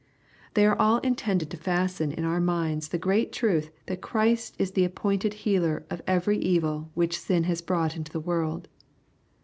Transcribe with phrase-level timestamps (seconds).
[0.55, 4.71] They are all intended to fasten in our minds the great truth that Christ is
[4.71, 8.67] the appointed Healer of every evil which sin has brought into the world.